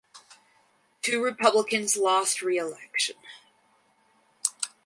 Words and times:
Two 1.03 1.23
Republicans 1.23 1.95
lost 1.95 2.41
reelection. 2.41 3.17